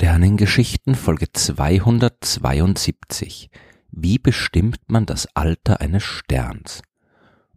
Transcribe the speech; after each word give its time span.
Sternengeschichten 0.00 0.94
Folge 0.94 1.30
272. 1.30 3.50
Wie 3.90 4.18
bestimmt 4.18 4.78
man 4.86 5.04
das 5.04 5.28
Alter 5.36 5.82
eines 5.82 6.04
Sterns? 6.04 6.80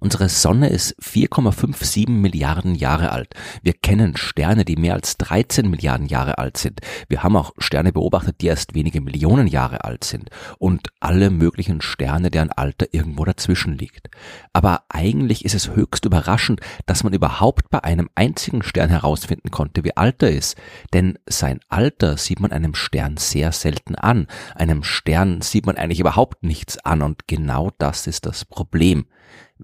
Unsere 0.04 0.28
Sonne 0.28 0.68
ist 0.68 1.02
4,57 1.02 2.10
Milliarden 2.10 2.76
Jahre 2.76 3.14
alt. 3.14 3.36
Wir 3.62 3.72
kennen 3.72 4.18
Sterne, 4.18 4.66
die 4.66 4.76
mehr 4.76 4.96
als 4.96 5.16
13 5.16 5.70
Milliarden 5.70 6.08
Jahre 6.08 6.40
alt 6.40 6.58
sind. 6.58 6.82
Wir 7.08 7.24
haben 7.24 7.38
auch 7.38 7.54
Sterne 7.58 7.94
beobachtet, 7.94 8.42
die 8.42 8.48
erst 8.48 8.76
wenige 8.76 9.00
Millionen 9.00 9.48
Jahre 9.48 9.86
alt 9.86 10.04
sind. 10.04 10.30
Und 10.60 10.90
alle 11.00 11.30
möglichen 11.30 11.80
Sterne, 11.80 12.32
deren 12.32 12.52
Alter 12.52 12.88
irgendwo 12.92 13.24
dazwischen 13.24 13.78
liegt. 13.78 14.10
Aber 14.52 14.84
eigentlich 14.90 15.46
ist 15.46 15.56
es 15.56 15.74
höchst 15.74 16.04
überraschend, 16.04 16.60
dass 16.86 17.06
man 17.06 17.14
überhaupt 17.14 17.70
bei 17.70 17.82
einem 17.86 18.10
einzigen 18.14 18.62
Stern 18.62 18.90
herausfinden 18.90 19.52
konnte, 19.52 19.86
wie 19.86 19.96
alt 19.96 20.22
er 20.22 20.32
ist. 20.32 20.58
Denn 20.92 21.18
sein 21.30 21.62
Alter 21.70 22.18
sieht 22.18 22.42
man 22.42 22.52
einem 22.52 22.76
Stern 22.76 23.16
sehr 23.16 23.54
selten 23.54 23.96
an. 23.96 24.28
Einem 24.54 24.84
Stern 24.84 25.40
sieht 25.40 25.66
man 25.66 25.78
eigentlich 25.78 26.02
überhaupt 26.02 26.44
nichts 26.44 26.78
an. 26.80 27.02
Und 27.02 27.26
genau 27.30 27.72
das 27.78 28.06
ist 28.06 28.26
das 28.26 28.44
Problem. 28.44 29.06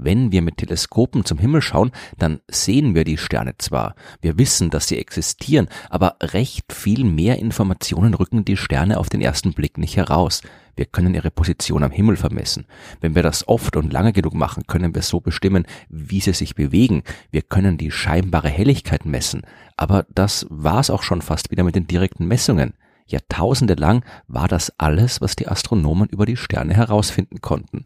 Wenn 0.02 0.32
wir 0.32 0.42
mit 0.42 0.56
Teleskopen 0.56 1.26
zum 1.26 1.40
Himmel 1.40 1.62
schauen, 1.62 1.92
dann 2.18 2.40
sehen 2.48 2.96
wir 2.96 3.04
die 3.04 3.18
Sterne 3.18 3.58
zwar, 3.58 3.96
wir 4.22 4.38
wissen, 4.38 4.70
dass 4.70 4.88
sie 4.88 4.98
existieren, 4.98 5.68
aber 5.90 6.16
recht 6.22 6.72
viel 6.72 7.04
mehr 7.04 7.38
Informationen 7.38 8.14
rücken 8.14 8.46
die 8.46 8.56
Sterne 8.56 8.98
auf 8.98 9.10
den 9.10 9.20
ersten 9.20 9.52
Blick 9.52 9.78
nicht 9.78 9.98
heraus. 9.98 10.42
Wir 10.78 10.86
können 10.86 11.16
ihre 11.16 11.32
Position 11.32 11.84
am 11.84 11.92
Himmel 11.92 12.16
vermessen. 12.16 12.66
Wenn 13.02 13.14
wir 13.14 13.24
das 13.24 13.46
oft 13.50 13.76
und 13.76 13.92
lange 13.92 14.14
genug 14.14 14.34
machen, 14.34 14.64
können 14.68 14.96
wir 14.96 15.02
so 15.02 15.20
bestimmen, 15.20 15.66
wie 15.90 16.22
sie 16.22 16.32
sich 16.32 16.56
bewegen. 16.56 17.04
Wir 17.30 17.42
können 17.42 17.78
die 17.78 17.92
scheinbare 17.92 18.48
Helligkeit 18.48 19.06
messen. 19.06 19.42
Aber 19.76 20.06
das 20.16 20.48
war's 20.50 20.90
auch 20.90 21.04
schon 21.04 21.22
fast 21.22 21.52
wieder 21.52 21.66
mit 21.66 21.76
den 21.76 21.88
direkten 21.88 22.26
Messungen. 22.26 22.74
Jahrtausende 23.06 23.74
lang 23.74 24.06
war 24.30 24.48
das 24.48 24.72
alles, 24.78 25.20
was 25.20 25.36
die 25.36 25.50
Astronomen 25.50 26.08
über 26.08 26.26
die 26.26 26.38
Sterne 26.38 26.74
herausfinden 26.74 27.42
konnten. 27.42 27.84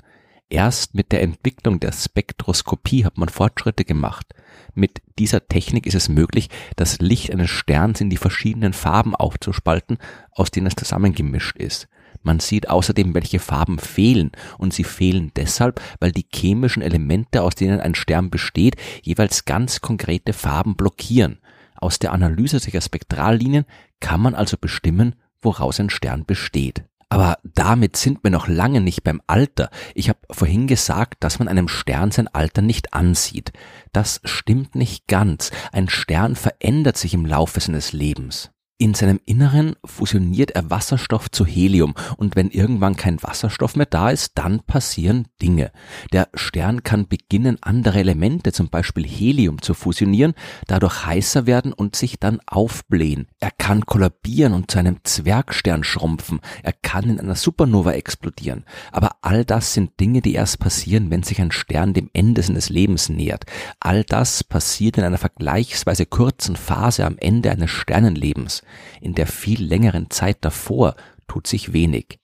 Erst 0.54 0.94
mit 0.94 1.12
der 1.12 1.24
Entwicklung 1.24 1.80
der 1.80 1.92
Spektroskopie 1.92 3.06
hat 3.06 3.18
man 3.18 3.28
Fortschritte 3.28 3.86
gemacht. 3.86 4.36
Mit 4.76 5.02
dieser 5.18 5.48
Technik 5.48 5.88
ist 5.88 5.96
es 5.96 6.10
möglich, 6.10 6.48
das 6.76 7.00
Licht 7.00 7.32
eines 7.32 7.50
Sterns 7.50 8.02
in 8.02 8.12
die 8.12 8.18
verschiedenen 8.18 8.74
Farben 8.74 9.16
aufzuspalten, 9.16 9.98
aus 10.32 10.52
denen 10.52 10.68
es 10.68 10.76
zusammengemischt 10.76 11.58
ist. 11.58 11.88
Man 12.22 12.40
sieht 12.40 12.70
außerdem, 12.70 13.16
welche 13.16 13.40
Farben 13.40 13.80
fehlen, 13.80 14.30
und 14.60 14.76
sie 14.76 14.84
fehlen 14.84 15.32
deshalb, 15.36 15.82
weil 16.00 16.12
die 16.12 16.28
chemischen 16.32 16.84
Elemente, 16.84 17.42
aus 17.42 17.56
denen 17.56 17.80
ein 17.80 17.96
Stern 17.96 18.30
besteht, 18.30 18.76
jeweils 19.02 19.46
ganz 19.46 19.82
konkrete 19.82 20.34
Farben 20.34 20.76
blockieren. 20.76 21.40
Aus 21.78 21.98
der 21.98 22.12
Analyse 22.12 22.60
solcher 22.60 22.82
Spektrallinien 22.82 23.66
kann 24.00 24.22
man 24.22 24.36
also 24.36 24.58
bestimmen, 24.62 25.16
woraus 25.42 25.80
ein 25.80 25.90
Stern 25.90 26.26
besteht. 26.26 26.84
Aber 27.14 27.38
damit 27.44 27.96
sind 27.96 28.24
wir 28.24 28.32
noch 28.32 28.48
lange 28.48 28.82
nicht 28.82 29.04
beim 29.04 29.22
Alter. 29.28 29.70
Ich 29.94 30.10
habe 30.10 30.18
vorhin 30.32 30.66
gesagt, 30.66 31.24
dass 31.24 31.38
man 31.38 31.48
einem 31.48 31.68
Stern 31.68 32.10
sein 32.10 32.28
Alter 32.28 32.64
nicht 32.64 32.96
ansieht. 32.96 33.54
Das 33.92 34.20
stimmt 34.24 34.74
nicht 34.74 35.08
ganz. 35.08 35.52
Ein 35.72 35.90
Stern 35.90 36.36
verändert 36.36 36.98
sich 36.98 37.14
im 37.14 37.28
Laufe 37.28 37.60
seines 37.60 37.94
Lebens. 37.94 38.50
In 38.84 38.96
seinem 38.96 39.22
Inneren 39.24 39.78
fusioniert 39.86 40.52
er 40.52 40.70
Wasserstoff 40.70 41.32
zu 41.32 41.46
Helium 41.46 41.96
und 42.18 42.36
wenn 42.36 42.50
irgendwann 42.50 42.98
kein 42.98 43.24
Wasserstoff 43.24 43.78
mehr 43.78 43.86
da 43.86 44.10
ist, 44.10 44.34
dann 44.36 44.60
passieren 44.60 45.30
Dinge. 45.42 45.72
Der 46.12 46.28
Stern 46.34 46.84
kann 46.84 47.08
beginnen, 47.08 47.58
andere 47.62 48.00
Elemente, 48.00 48.52
zum 48.52 48.68
Beispiel 48.68 49.08
Helium, 49.08 49.62
zu 49.62 49.74
fusionieren, 49.74 50.34
dadurch 50.68 51.06
heißer 51.06 51.46
werden 51.46 51.72
und 51.72 51.96
sich 51.96 52.20
dann 52.20 52.42
aufblähen. 52.46 53.30
Er 53.40 53.52
kann 53.52 53.86
kollabieren 53.86 54.52
und 54.52 54.70
zu 54.70 54.80
einem 54.80 54.98
Zwergstern 55.06 55.86
schrumpfen. 55.86 56.42
Er 56.62 56.74
kann 56.74 57.06
in 57.10 57.22
einer 57.22 57.36
Supernova 57.36 57.94
explodieren. 57.94 58.66
Aber 58.92 59.12
all 59.22 59.46
das 59.46 59.74
sind 59.74 59.98
Dinge, 60.02 60.20
die 60.20 60.34
erst 60.34 60.60
passieren, 60.60 61.10
wenn 61.10 61.24
sich 61.24 61.40
ein 61.40 61.54
Stern 61.54 61.94
dem 61.94 62.10
Ende 62.12 62.44
seines 62.44 62.68
Lebens 62.68 63.08
nähert. 63.08 63.46
All 63.80 64.04
das 64.04 64.44
passiert 64.44 64.98
in 64.98 65.06
einer 65.06 65.18
vergleichsweise 65.18 66.06
kurzen 66.06 66.58
Phase 66.58 67.06
am 67.06 67.18
Ende 67.18 67.50
eines 67.50 67.72
Sternenlebens. 67.72 68.62
In 69.02 69.16
der 69.16 69.28
viel 69.28 69.64
längeren 69.64 70.10
Zeit 70.10 70.38
davor 70.42 70.96
tut 71.28 71.48
sich 71.48 71.74
wenig. 71.74 72.20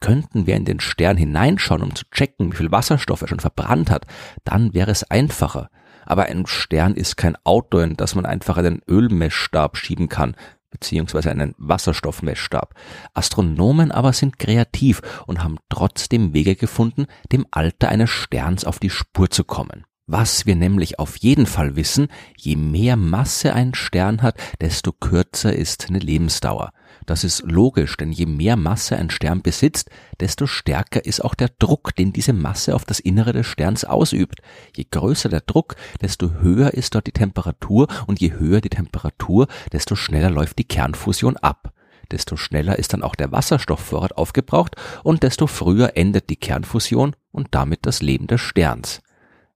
Könnten 0.00 0.46
wir 0.46 0.56
in 0.56 0.64
den 0.64 0.80
Stern 0.80 1.16
hineinschauen, 1.16 1.82
um 1.82 1.94
zu 1.94 2.04
checken, 2.10 2.52
wie 2.52 2.56
viel 2.56 2.72
Wasserstoff 2.72 3.22
er 3.22 3.28
schon 3.28 3.40
verbrannt 3.40 3.90
hat, 3.90 4.06
dann 4.44 4.74
wäre 4.74 4.90
es 4.90 5.10
einfacher. 5.10 5.70
Aber 6.04 6.24
ein 6.24 6.46
Stern 6.46 6.94
ist 6.94 7.16
kein 7.16 7.36
Auto, 7.44 7.78
in 7.78 7.96
das 7.96 8.14
man 8.14 8.26
einfach 8.26 8.58
einen 8.58 8.82
Ölmessstab 8.86 9.78
schieben 9.78 10.08
kann, 10.08 10.36
beziehungsweise 10.70 11.30
einen 11.30 11.54
Wasserstoffmessstab. 11.56 12.74
Astronomen 13.14 13.92
aber 13.92 14.12
sind 14.12 14.38
kreativ 14.38 15.00
und 15.26 15.42
haben 15.42 15.58
trotzdem 15.68 16.34
Wege 16.34 16.56
gefunden, 16.56 17.06
dem 17.32 17.46
Alter 17.50 17.88
eines 17.88 18.10
Sterns 18.10 18.64
auf 18.64 18.78
die 18.78 18.90
Spur 18.90 19.30
zu 19.30 19.44
kommen. 19.44 19.84
Was 20.06 20.44
wir 20.44 20.54
nämlich 20.54 20.98
auf 20.98 21.16
jeden 21.16 21.46
Fall 21.46 21.76
wissen, 21.76 22.08
je 22.36 22.56
mehr 22.56 22.94
Masse 22.94 23.54
ein 23.54 23.72
Stern 23.72 24.20
hat, 24.20 24.36
desto 24.60 24.92
kürzer 24.92 25.54
ist 25.54 25.82
seine 25.82 25.98
Lebensdauer. 25.98 26.72
Das 27.06 27.24
ist 27.24 27.42
logisch, 27.50 27.96
denn 27.96 28.12
je 28.12 28.26
mehr 28.26 28.56
Masse 28.56 28.96
ein 28.96 29.08
Stern 29.08 29.40
besitzt, 29.40 29.88
desto 30.20 30.46
stärker 30.46 31.06
ist 31.06 31.24
auch 31.24 31.34
der 31.34 31.48
Druck, 31.58 31.96
den 31.96 32.12
diese 32.12 32.34
Masse 32.34 32.74
auf 32.74 32.84
das 32.84 33.00
Innere 33.00 33.32
des 33.32 33.46
Sterns 33.46 33.86
ausübt. 33.86 34.40
Je 34.76 34.84
größer 34.90 35.30
der 35.30 35.40
Druck, 35.40 35.74
desto 36.02 36.32
höher 36.34 36.74
ist 36.74 36.94
dort 36.94 37.06
die 37.06 37.12
Temperatur 37.12 37.88
und 38.06 38.20
je 38.20 38.34
höher 38.34 38.60
die 38.60 38.70
Temperatur, 38.70 39.48
desto 39.72 39.96
schneller 39.96 40.30
läuft 40.30 40.58
die 40.58 40.68
Kernfusion 40.68 41.38
ab. 41.38 41.72
Desto 42.10 42.36
schneller 42.36 42.78
ist 42.78 42.92
dann 42.92 43.02
auch 43.02 43.14
der 43.14 43.32
Wasserstoffvorrat 43.32 44.18
aufgebraucht 44.18 44.76
und 45.02 45.22
desto 45.22 45.46
früher 45.46 45.96
endet 45.96 46.28
die 46.28 46.36
Kernfusion 46.36 47.16
und 47.32 47.48
damit 47.52 47.86
das 47.86 48.02
Leben 48.02 48.26
des 48.26 48.42
Sterns. 48.42 49.00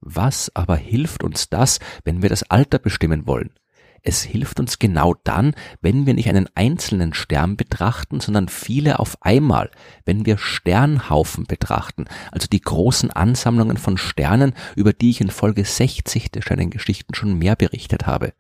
Was 0.01 0.55
aber 0.55 0.77
hilft 0.77 1.25
uns 1.25 1.49
das, 1.51 1.81
wenn 2.05 2.23
wir 2.23 2.29
das 2.29 2.45
Alter 2.45 2.79
bestimmen 2.79 3.27
wollen? 3.27 3.51
Es 4.03 4.23
hilft 4.23 4.61
uns 4.61 4.79
genau 4.79 5.15
dann, 5.25 5.55
wenn 5.81 6.07
wir 6.07 6.15
nicht 6.15 6.29
einen 6.29 6.49
einzelnen 6.55 7.15
Stern 7.15 7.57
betrachten, 7.57 8.21
sondern 8.21 8.49
viele 8.49 9.01
auf 9.01 9.21
einmal, 9.23 9.71
wenn 10.05 10.25
wir 10.25 10.39
Sternhaufen 10.39 11.45
betrachten, 11.45 12.05
also 12.31 12.47
die 12.47 12.61
großen 12.61 13.11
Ansammlungen 13.11 13.77
von 13.77 13.99
Sternen, 13.99 14.55
über 14.77 14.93
die 14.93 15.11
ich 15.11 15.21
in 15.21 15.31
Folge 15.31 15.65
60 15.65 16.31
der 16.31 16.43
Sternengeschichten 16.43 17.15
schon 17.15 17.39
mehr 17.39 17.57
berichtet 17.57 18.07
habe. 18.07 18.33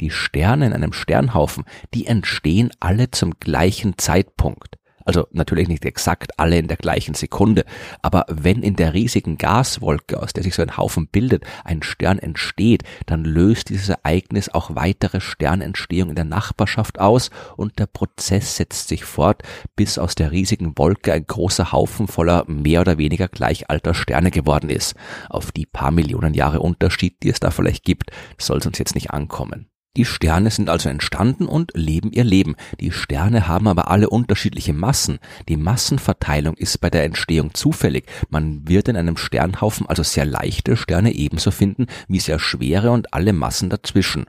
Die 0.00 0.10
Sterne 0.10 0.66
in 0.66 0.72
einem 0.72 0.92
Sternhaufen, 0.92 1.64
die 1.92 2.06
entstehen 2.06 2.70
alle 2.80 3.10
zum 3.10 3.38
gleichen 3.38 3.98
Zeitpunkt. 3.98 4.78
Also 5.04 5.26
natürlich 5.32 5.68
nicht 5.68 5.84
exakt 5.84 6.38
alle 6.38 6.58
in 6.58 6.68
der 6.68 6.76
gleichen 6.76 7.14
Sekunde, 7.14 7.64
aber 8.02 8.24
wenn 8.28 8.62
in 8.62 8.76
der 8.76 8.94
riesigen 8.94 9.36
Gaswolke, 9.36 10.22
aus 10.22 10.32
der 10.32 10.42
sich 10.42 10.54
so 10.54 10.62
ein 10.62 10.76
Haufen 10.76 11.08
bildet, 11.08 11.44
ein 11.64 11.82
Stern 11.82 12.18
entsteht, 12.18 12.84
dann 13.06 13.24
löst 13.24 13.68
dieses 13.68 13.90
Ereignis 13.90 14.48
auch 14.48 14.74
weitere 14.74 15.20
Sternentstehung 15.20 16.10
in 16.10 16.16
der 16.16 16.24
Nachbarschaft 16.24 17.00
aus 17.00 17.30
und 17.56 17.78
der 17.78 17.86
Prozess 17.86 18.56
setzt 18.56 18.88
sich 18.88 19.04
fort, 19.04 19.42
bis 19.76 19.98
aus 19.98 20.14
der 20.14 20.32
riesigen 20.32 20.76
Wolke 20.78 21.12
ein 21.12 21.26
großer 21.26 21.72
Haufen 21.72 22.08
voller 22.08 22.44
mehr 22.46 22.80
oder 22.80 22.98
weniger 22.98 23.28
gleichalter 23.28 23.94
Sterne 23.94 24.30
geworden 24.30 24.70
ist. 24.70 24.94
Auf 25.28 25.52
die 25.52 25.66
paar 25.66 25.90
Millionen 25.90 26.34
Jahre 26.34 26.60
Unterschied, 26.60 27.22
die 27.22 27.28
es 27.28 27.40
da 27.40 27.50
vielleicht 27.50 27.84
gibt, 27.84 28.10
soll 28.38 28.58
es 28.58 28.66
uns 28.66 28.78
jetzt 28.78 28.94
nicht 28.94 29.10
ankommen. 29.10 29.68
Die 29.96 30.04
Sterne 30.04 30.50
sind 30.50 30.68
also 30.68 30.88
entstanden 30.88 31.46
und 31.46 31.70
leben 31.74 32.10
ihr 32.10 32.24
Leben. 32.24 32.56
Die 32.80 32.90
Sterne 32.90 33.46
haben 33.46 33.68
aber 33.68 33.88
alle 33.88 34.10
unterschiedliche 34.10 34.72
Massen. 34.72 35.20
Die 35.48 35.56
Massenverteilung 35.56 36.54
ist 36.54 36.80
bei 36.80 36.90
der 36.90 37.04
Entstehung 37.04 37.54
zufällig. 37.54 38.06
Man 38.28 38.66
wird 38.66 38.88
in 38.88 38.96
einem 38.96 39.16
Sternhaufen 39.16 39.86
also 39.86 40.02
sehr 40.02 40.24
leichte 40.24 40.76
Sterne 40.76 41.14
ebenso 41.14 41.52
finden 41.52 41.86
wie 42.08 42.18
sehr 42.18 42.40
schwere 42.40 42.90
und 42.90 43.14
alle 43.14 43.32
Massen 43.32 43.70
dazwischen. 43.70 44.26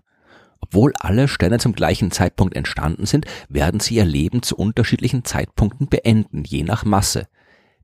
Obwohl 0.59 0.93
alle 0.99 1.27
Sterne 1.27 1.57
zum 1.57 1.73
gleichen 1.73 2.11
Zeitpunkt 2.11 2.55
entstanden 2.55 3.07
sind, 3.07 3.25
werden 3.49 3.79
sie 3.79 3.95
ihr 3.95 4.05
Leben 4.05 4.43
zu 4.43 4.55
unterschiedlichen 4.55 5.25
Zeitpunkten 5.25 5.87
beenden, 5.87 6.43
je 6.43 6.63
nach 6.63 6.85
Masse. 6.85 7.27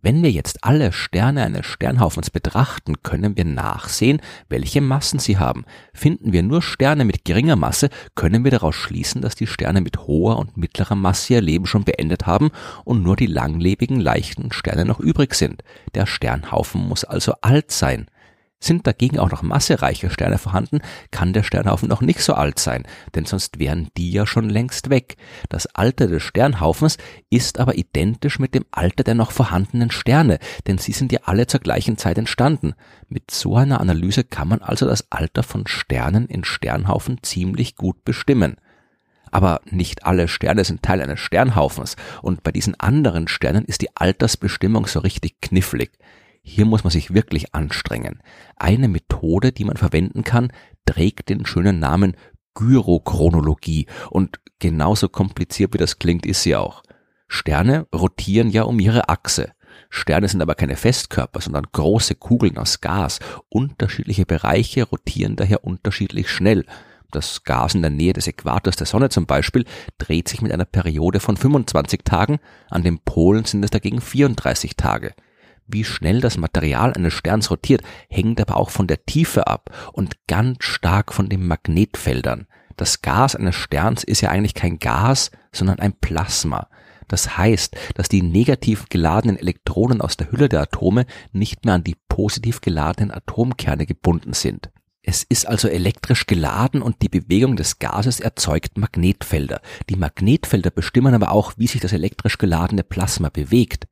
Wenn 0.03 0.23
wir 0.23 0.31
jetzt 0.31 0.63
alle 0.63 0.93
Sterne 0.93 1.43
eines 1.43 1.67
Sternhaufens 1.67 2.31
betrachten, 2.31 3.03
können 3.03 3.37
wir 3.37 3.45
nachsehen, 3.45 4.19
welche 4.49 4.81
Massen 4.81 5.19
sie 5.19 5.37
haben. 5.37 5.63
Finden 5.93 6.33
wir 6.33 6.41
nur 6.41 6.63
Sterne 6.63 7.05
mit 7.05 7.23
geringer 7.23 7.55
Masse, 7.55 7.89
können 8.15 8.43
wir 8.43 8.49
daraus 8.49 8.73
schließen, 8.73 9.21
dass 9.21 9.35
die 9.35 9.45
Sterne 9.45 9.79
mit 9.79 9.99
hoher 9.99 10.39
und 10.39 10.57
mittlerer 10.57 10.95
Masse 10.95 11.33
ihr 11.33 11.41
Leben 11.41 11.67
schon 11.67 11.83
beendet 11.83 12.25
haben 12.25 12.49
und 12.83 13.03
nur 13.03 13.15
die 13.15 13.27
langlebigen 13.27 13.99
leichten 13.99 14.51
Sterne 14.51 14.85
noch 14.85 14.99
übrig 14.99 15.35
sind. 15.35 15.63
Der 15.93 16.07
Sternhaufen 16.07 16.87
muss 16.87 17.03
also 17.03 17.33
alt 17.41 17.69
sein. 17.71 18.07
Sind 18.63 18.85
dagegen 18.85 19.17
auch 19.17 19.31
noch 19.31 19.41
massereiche 19.41 20.11
Sterne 20.11 20.37
vorhanden, 20.37 20.81
kann 21.09 21.33
der 21.33 21.41
Sternhaufen 21.41 21.89
noch 21.89 22.01
nicht 22.01 22.21
so 22.21 22.35
alt 22.35 22.59
sein, 22.59 22.83
denn 23.15 23.25
sonst 23.25 23.57
wären 23.57 23.89
die 23.97 24.11
ja 24.11 24.27
schon 24.27 24.49
längst 24.49 24.91
weg. 24.91 25.17
Das 25.49 25.65
Alter 25.65 26.05
des 26.05 26.21
Sternhaufens 26.21 26.97
ist 27.31 27.59
aber 27.59 27.75
identisch 27.75 28.37
mit 28.37 28.53
dem 28.53 28.65
Alter 28.69 29.03
der 29.03 29.15
noch 29.15 29.31
vorhandenen 29.31 29.89
Sterne, 29.89 30.37
denn 30.67 30.77
sie 30.77 30.91
sind 30.91 31.11
ja 31.11 31.21
alle 31.23 31.47
zur 31.47 31.59
gleichen 31.59 31.97
Zeit 31.97 32.19
entstanden. 32.19 32.75
Mit 33.09 33.31
so 33.31 33.55
einer 33.55 33.81
Analyse 33.81 34.23
kann 34.23 34.47
man 34.47 34.61
also 34.61 34.85
das 34.85 35.11
Alter 35.11 35.41
von 35.41 35.65
Sternen 35.65 36.27
in 36.27 36.43
Sternhaufen 36.43 37.17
ziemlich 37.23 37.75
gut 37.75 38.05
bestimmen. 38.05 38.57
Aber 39.31 39.61
nicht 39.65 40.05
alle 40.05 40.27
Sterne 40.27 40.63
sind 40.65 40.83
Teil 40.83 41.01
eines 41.01 41.19
Sternhaufens 41.19 41.95
und 42.21 42.43
bei 42.43 42.51
diesen 42.51 42.79
anderen 42.79 43.27
Sternen 43.27 43.65
ist 43.65 43.81
die 43.81 43.95
Altersbestimmung 43.95 44.85
so 44.85 44.99
richtig 44.99 45.41
knifflig. 45.41 45.91
Hier 46.43 46.65
muss 46.65 46.83
man 46.83 46.91
sich 46.91 47.13
wirklich 47.13 47.53
anstrengen. 47.53 48.21
Eine 48.55 48.87
Methode, 48.87 49.51
die 49.51 49.65
man 49.65 49.77
verwenden 49.77 50.23
kann, 50.23 50.51
trägt 50.85 51.29
den 51.29 51.45
schönen 51.45 51.79
Namen 51.79 52.15
Gyrochronologie 52.55 53.87
und 54.09 54.39
genauso 54.59 55.07
kompliziert 55.07 55.73
wie 55.73 55.77
das 55.77 55.99
klingt, 55.99 56.25
ist 56.25 56.43
sie 56.43 56.55
auch. 56.55 56.83
Sterne 57.27 57.87
rotieren 57.93 58.49
ja 58.49 58.63
um 58.63 58.79
ihre 58.79 59.07
Achse. 59.07 59.53
Sterne 59.89 60.27
sind 60.27 60.41
aber 60.41 60.55
keine 60.55 60.75
Festkörper, 60.75 61.39
sondern 61.39 61.67
große 61.71 62.15
Kugeln 62.15 62.57
aus 62.57 62.81
Gas. 62.81 63.19
Unterschiedliche 63.49 64.25
Bereiche 64.25 64.83
rotieren 64.83 65.37
daher 65.37 65.63
unterschiedlich 65.63 66.29
schnell. 66.29 66.65
Das 67.11 67.43
Gas 67.43 67.75
in 67.75 67.81
der 67.81 67.91
Nähe 67.91 68.13
des 68.13 68.27
Äquators 68.27 68.77
der 68.77 68.87
Sonne 68.87 69.09
zum 69.09 69.25
Beispiel 69.25 69.65
dreht 69.97 70.27
sich 70.29 70.41
mit 70.41 70.51
einer 70.51 70.65
Periode 70.65 71.19
von 71.19 71.35
25 71.37 72.01
Tagen, 72.03 72.39
an 72.69 72.83
den 72.83 72.99
Polen 72.99 73.45
sind 73.45 73.63
es 73.63 73.69
dagegen 73.69 74.01
34 74.01 74.75
Tage. 74.77 75.13
Wie 75.71 75.85
schnell 75.85 76.19
das 76.19 76.37
Material 76.37 76.93
eines 76.93 77.13
Sterns 77.13 77.49
rotiert, 77.49 77.81
hängt 78.09 78.41
aber 78.41 78.57
auch 78.57 78.69
von 78.69 78.87
der 78.87 79.05
Tiefe 79.05 79.47
ab 79.47 79.69
und 79.93 80.15
ganz 80.27 80.65
stark 80.65 81.13
von 81.13 81.29
den 81.29 81.47
Magnetfeldern. 81.47 82.47
Das 82.75 83.01
Gas 83.01 83.35
eines 83.35 83.55
Sterns 83.55 84.03
ist 84.03 84.21
ja 84.21 84.29
eigentlich 84.29 84.53
kein 84.53 84.79
Gas, 84.79 85.31
sondern 85.53 85.79
ein 85.79 85.93
Plasma. 85.93 86.67
Das 87.07 87.37
heißt, 87.37 87.75
dass 87.95 88.09
die 88.09 88.21
negativ 88.21 88.87
geladenen 88.89 89.37
Elektronen 89.37 90.01
aus 90.01 90.17
der 90.17 90.31
Hülle 90.31 90.49
der 90.49 90.61
Atome 90.61 91.05
nicht 91.31 91.63
mehr 91.65 91.75
an 91.75 91.83
die 91.83 91.95
positiv 92.09 92.61
geladenen 92.61 93.11
Atomkerne 93.11 93.85
gebunden 93.85 94.33
sind. 94.33 94.71
Es 95.03 95.23
ist 95.23 95.47
also 95.47 95.67
elektrisch 95.67 96.27
geladen 96.27 96.81
und 96.81 97.01
die 97.01 97.09
Bewegung 97.09 97.55
des 97.55 97.79
Gases 97.79 98.19
erzeugt 98.19 98.77
Magnetfelder. 98.77 99.61
Die 99.89 99.95
Magnetfelder 99.95 100.69
bestimmen 100.69 101.13
aber 101.13 101.31
auch, 101.31 101.53
wie 101.57 101.67
sich 101.67 101.81
das 101.81 101.93
elektrisch 101.93 102.37
geladene 102.37 102.83
Plasma 102.83 103.29
bewegt. 103.29 103.87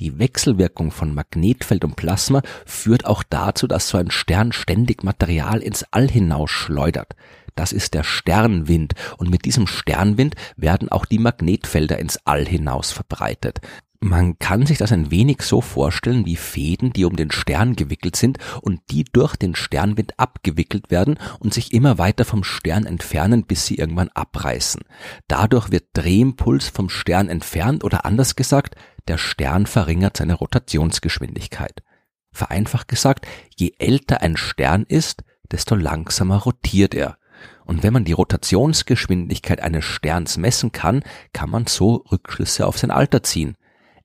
Die 0.00 0.18
Wechselwirkung 0.18 0.90
von 0.90 1.14
Magnetfeld 1.14 1.84
und 1.84 1.94
Plasma 1.94 2.42
führt 2.66 3.06
auch 3.06 3.22
dazu, 3.22 3.68
dass 3.68 3.88
so 3.88 3.96
ein 3.96 4.10
Stern 4.10 4.50
ständig 4.50 5.04
Material 5.04 5.60
ins 5.60 5.84
All 5.92 6.08
hinaus 6.08 6.50
schleudert. 6.50 7.14
Das 7.54 7.72
ist 7.72 7.94
der 7.94 8.02
Sternwind 8.02 8.94
und 9.18 9.30
mit 9.30 9.44
diesem 9.44 9.68
Sternwind 9.68 10.34
werden 10.56 10.88
auch 10.88 11.04
die 11.04 11.20
Magnetfelder 11.20 11.98
ins 12.00 12.18
All 12.24 12.44
hinaus 12.44 12.90
verbreitet. 12.90 13.60
Man 14.06 14.38
kann 14.38 14.66
sich 14.66 14.76
das 14.76 14.92
ein 14.92 15.10
wenig 15.10 15.40
so 15.40 15.62
vorstellen 15.62 16.26
wie 16.26 16.36
Fäden, 16.36 16.92
die 16.92 17.06
um 17.06 17.16
den 17.16 17.30
Stern 17.30 17.74
gewickelt 17.74 18.16
sind 18.16 18.36
und 18.60 18.82
die 18.90 19.04
durch 19.04 19.34
den 19.34 19.54
Sternwind 19.54 20.20
abgewickelt 20.20 20.90
werden 20.90 21.18
und 21.38 21.54
sich 21.54 21.72
immer 21.72 21.96
weiter 21.96 22.26
vom 22.26 22.44
Stern 22.44 22.84
entfernen, 22.84 23.46
bis 23.46 23.64
sie 23.64 23.76
irgendwann 23.76 24.10
abreißen. 24.10 24.82
Dadurch 25.26 25.70
wird 25.70 25.86
Drehimpuls 25.94 26.68
vom 26.68 26.90
Stern 26.90 27.30
entfernt 27.30 27.82
oder 27.82 28.04
anders 28.04 28.36
gesagt, 28.36 28.74
der 29.08 29.16
Stern 29.16 29.64
verringert 29.64 30.18
seine 30.18 30.34
Rotationsgeschwindigkeit. 30.34 31.82
Vereinfacht 32.30 32.88
gesagt, 32.88 33.26
je 33.56 33.72
älter 33.78 34.20
ein 34.20 34.36
Stern 34.36 34.84
ist, 34.86 35.24
desto 35.50 35.76
langsamer 35.76 36.42
rotiert 36.42 36.94
er. 36.94 37.16
Und 37.64 37.82
wenn 37.82 37.94
man 37.94 38.04
die 38.04 38.12
Rotationsgeschwindigkeit 38.12 39.62
eines 39.62 39.86
Sterns 39.86 40.36
messen 40.36 40.72
kann, 40.72 41.02
kann 41.32 41.48
man 41.48 41.66
so 41.66 42.04
Rückschlüsse 42.12 42.66
auf 42.66 42.76
sein 42.76 42.90
Alter 42.90 43.22
ziehen. 43.22 43.56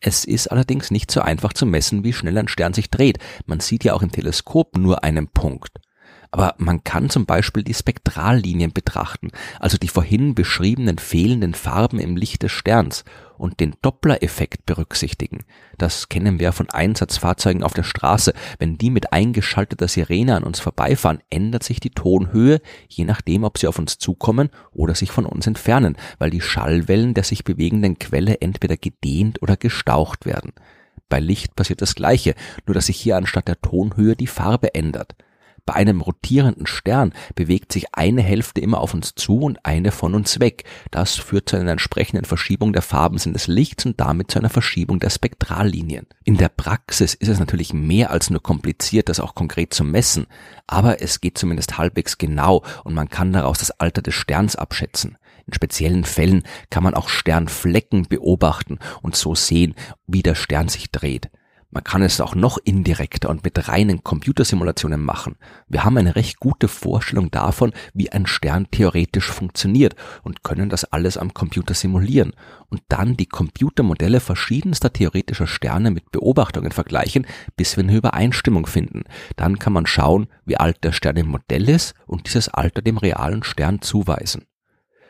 Es 0.01 0.23
ist 0.23 0.47
allerdings 0.47 0.91
nicht 0.91 1.11
so 1.11 1.21
einfach 1.21 1.51
zu 1.51 1.65
messen, 1.65 2.03
wie 2.03 2.13
schnell 2.13 2.37
ein 2.37 2.47
Stern 2.47 2.73
sich 2.73 2.89
dreht. 2.89 3.19
Man 3.45 3.59
sieht 3.59 3.83
ja 3.83 3.93
auch 3.93 4.01
im 4.01 4.11
Teleskop 4.11 4.77
nur 4.77 5.03
einen 5.03 5.27
Punkt. 5.27 5.71
Aber 6.31 6.53
man 6.57 6.83
kann 6.83 7.09
zum 7.09 7.25
Beispiel 7.25 7.63
die 7.63 7.73
Spektrallinien 7.73 8.71
betrachten, 8.71 9.31
also 9.59 9.77
die 9.77 9.87
vorhin 9.87 10.35
beschriebenen 10.35 10.99
fehlenden 10.99 11.55
Farben 11.55 11.99
im 11.99 12.15
Licht 12.15 12.43
des 12.43 12.51
Sterns 12.51 13.03
und 13.39 13.59
den 13.59 13.75
Doppler-Effekt 13.81 14.65
berücksichtigen. 14.67 15.39
Das 15.79 16.07
kennen 16.07 16.39
wir 16.39 16.51
von 16.51 16.69
Einsatzfahrzeugen 16.69 17.63
auf 17.63 17.73
der 17.73 17.83
Straße. 17.83 18.33
Wenn 18.59 18.77
die 18.77 18.91
mit 18.91 19.11
eingeschalteter 19.11 19.87
Sirene 19.87 20.35
an 20.35 20.43
uns 20.43 20.59
vorbeifahren, 20.59 21.21
ändert 21.31 21.63
sich 21.63 21.79
die 21.79 21.89
Tonhöhe, 21.89 22.61
je 22.87 23.05
nachdem, 23.05 23.43
ob 23.43 23.57
sie 23.57 23.67
auf 23.67 23.79
uns 23.79 23.97
zukommen 23.97 24.49
oder 24.71 24.93
sich 24.93 25.09
von 25.09 25.25
uns 25.25 25.47
entfernen, 25.47 25.97
weil 26.19 26.29
die 26.29 26.41
Schallwellen 26.41 27.15
der 27.15 27.23
sich 27.23 27.43
bewegenden 27.43 27.97
Quelle 27.97 28.39
entweder 28.41 28.77
gedehnt 28.77 29.41
oder 29.41 29.57
gestaucht 29.57 30.27
werden. 30.27 30.51
Bei 31.07 31.19
Licht 31.19 31.55
passiert 31.55 31.81
das 31.81 31.95
Gleiche, 31.95 32.35
nur 32.67 32.75
dass 32.75 32.85
sich 32.85 32.97
hier 32.97 33.17
anstatt 33.17 33.47
der 33.47 33.59
Tonhöhe 33.61 34.15
die 34.15 34.27
Farbe 34.27 34.75
ändert. 34.75 35.15
Bei 35.65 35.73
einem 35.73 36.01
rotierenden 36.01 36.67
Stern 36.67 37.13
bewegt 37.35 37.71
sich 37.71 37.93
eine 37.93 38.21
Hälfte 38.21 38.61
immer 38.61 38.79
auf 38.79 38.93
uns 38.93 39.15
zu 39.15 39.39
und 39.41 39.65
eine 39.65 39.91
von 39.91 40.15
uns 40.15 40.39
weg. 40.39 40.63
Das 40.91 41.15
führt 41.15 41.49
zu 41.49 41.57
einer 41.57 41.71
entsprechenden 41.71 42.25
Verschiebung 42.25 42.73
der 42.73 42.81
Farben 42.81 43.17
des 43.17 43.47
Lichts 43.47 43.85
und 43.85 43.99
damit 43.99 44.31
zu 44.31 44.39
einer 44.39 44.49
Verschiebung 44.49 44.99
der 44.99 45.09
Spektrallinien. 45.09 46.07
In 46.23 46.37
der 46.37 46.49
Praxis 46.49 47.13
ist 47.13 47.29
es 47.29 47.39
natürlich 47.39 47.73
mehr 47.73 48.11
als 48.11 48.29
nur 48.29 48.41
kompliziert, 48.41 49.09
das 49.09 49.19
auch 49.19 49.35
konkret 49.35 49.73
zu 49.73 49.83
messen, 49.83 50.27
aber 50.67 51.01
es 51.01 51.21
geht 51.21 51.37
zumindest 51.37 51.77
halbwegs 51.77 52.17
genau 52.17 52.63
und 52.83 52.93
man 52.93 53.09
kann 53.09 53.33
daraus 53.33 53.59
das 53.59 53.71
Alter 53.71 54.01
des 54.01 54.15
Sterns 54.15 54.55
abschätzen. 54.55 55.17
In 55.47 55.53
speziellen 55.53 56.03
Fällen 56.05 56.43
kann 56.69 56.83
man 56.83 56.93
auch 56.93 57.09
Sternflecken 57.09 58.07
beobachten 58.07 58.77
und 59.01 59.15
so 59.15 59.33
sehen, 59.33 59.73
wie 60.05 60.21
der 60.21 60.35
Stern 60.35 60.69
sich 60.69 60.91
dreht. 60.91 61.31
Man 61.71 61.83
kann 61.83 62.01
es 62.01 62.19
auch 62.19 62.33
noch 62.33 62.57
indirekter 62.57 63.29
und 63.29 63.43
mit 63.43 63.67
reinen 63.67 64.03
Computersimulationen 64.03 65.03
machen. 65.03 65.35
Wir 65.67 65.83
haben 65.83 65.97
eine 65.97 66.15
recht 66.15 66.39
gute 66.39 66.67
Vorstellung 66.67 67.29
davon, 67.29 67.73
wie 67.93 68.11
ein 68.11 68.25
Stern 68.25 68.71
theoretisch 68.71 69.29
funktioniert 69.29 69.95
und 70.23 70.43
können 70.43 70.69
das 70.69 70.83
alles 70.85 71.15
am 71.15 71.35
Computer 71.35 71.75
simulieren 71.75 72.33
und 72.69 72.81
dann 72.87 73.15
die 73.17 73.27
Computermodelle 73.27 74.19
verschiedenster 74.19 74.91
theoretischer 74.91 75.45
Sterne 75.45 75.91
mit 75.91 76.11
Beobachtungen 76.11 76.71
vergleichen, 76.71 77.27
bis 77.55 77.77
wir 77.77 77.83
eine 77.83 77.95
Übereinstimmung 77.95 78.65
finden. 78.65 79.03
Dann 79.35 79.59
kann 79.59 79.73
man 79.73 79.85
schauen, 79.85 80.27
wie 80.45 80.57
alt 80.57 80.83
der 80.83 80.91
Stern 80.91 81.17
im 81.17 81.27
Modell 81.27 81.69
ist 81.69 81.93
und 82.07 82.25
dieses 82.25 82.49
Alter 82.49 82.81
dem 82.81 82.97
realen 82.97 83.43
Stern 83.43 83.83
zuweisen. 83.83 84.45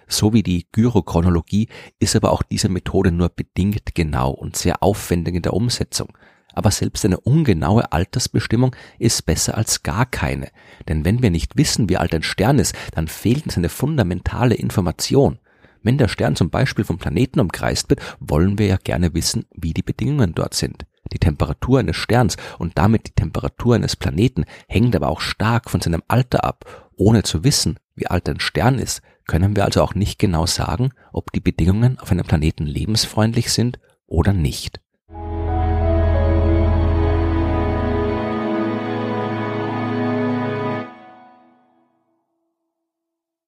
So 0.08 0.34
wie 0.34 0.44
die 0.44 0.68
Gyrochronologie 0.74 1.70
ist 2.00 2.18
aber 2.18 2.32
auch 2.32 2.44
diese 2.44 2.68
Methode 2.68 3.14
nur 3.14 3.30
bedingt 3.30 3.96
genau 3.96 4.32
und 4.32 4.58
sehr 4.58 4.84
aufwendig 4.84 5.36
in 5.36 5.44
der 5.44 5.54
Umsetzung 5.54 6.10
aber 6.54 6.72
selbst 6.72 7.06
eine 7.06 7.20
ungenaue 7.20 7.92
Altersbestimmung 7.92 8.76
ist 8.98 9.26
besser 9.26 9.58
als 9.58 9.84
gar 9.84 10.06
keine. 10.06 10.50
Denn 10.88 11.06
wenn 11.06 11.22
wir 11.22 11.32
nicht 11.32 11.58
wissen, 11.58 11.90
wie 11.90 11.98
alt 11.98 12.14
ein 12.14 12.24
Stern 12.24 12.60
ist, 12.60 12.76
dann 12.94 13.08
fehlt 13.08 13.46
uns 13.46 13.58
eine 13.58 13.70
fundamentale 13.70 14.56
Information. 14.56 15.40
Wenn 15.82 15.98
der 15.98 16.10
Stern 16.10 16.36
zum 16.36 16.50
Beispiel 16.50 16.84
vom 16.84 16.98
Planeten 16.98 17.40
umkreist 17.40 17.90
wird, 17.90 18.02
wollen 18.20 18.58
wir 18.58 18.68
ja 18.68 18.78
gerne 18.78 19.14
wissen, 19.14 19.46
wie 19.56 19.74
die 19.74 19.84
Bedingungen 19.84 20.36
dort 20.36 20.54
sind. 20.54 20.86
Die 21.14 21.20
Temperatur 21.20 21.80
eines 21.80 21.96
Sterns 21.96 22.38
und 22.58 22.78
damit 22.78 23.08
die 23.08 23.14
Temperatur 23.14 23.76
eines 23.76 23.96
Planeten 23.96 24.46
hängt 24.68 24.96
aber 24.96 25.08
auch 25.08 25.22
stark 25.22 25.70
von 25.70 25.82
seinem 25.82 26.04
Alter 26.08 26.44
ab. 26.44 26.90
Ohne 26.96 27.24
zu 27.24 27.44
wissen, 27.44 27.80
wie 27.96 28.08
alt 28.08 28.28
ein 28.30 28.40
Stern 28.40 28.78
ist, 28.78 29.02
können 29.26 29.56
wir 29.56 29.66
also 29.66 29.82
auch 29.82 29.96
nicht 29.96 30.20
genau 30.20 30.46
sagen, 30.46 30.92
ob 31.14 31.32
die 31.32 31.40
Bedingungen 31.40 31.98
auf 32.00 32.12
einem 32.12 32.26
Planeten 32.26 32.66
lebensfreundlich 32.66 33.52
sind 33.52 33.80
oder 34.06 34.34
nicht. 34.34 34.82